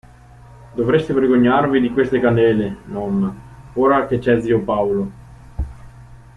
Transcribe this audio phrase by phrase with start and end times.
[0.73, 3.31] Dovreste vergognarvi di queste candele, nonna,
[3.73, 5.11] ora che c'è zio Paolo.